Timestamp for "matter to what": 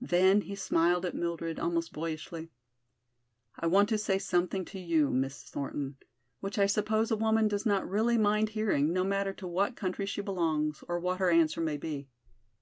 9.04-9.76